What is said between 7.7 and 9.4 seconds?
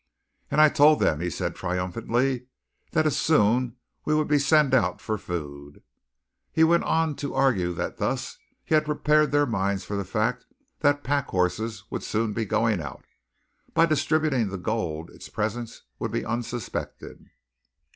that thus he had prepared